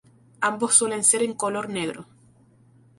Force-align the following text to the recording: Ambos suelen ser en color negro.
Ambos 0.39 0.73
suelen 0.73 1.03
ser 1.03 1.21
en 1.21 1.35
color 1.35 1.69
negro. 1.69 2.07